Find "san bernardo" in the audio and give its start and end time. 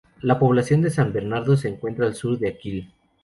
0.89-1.55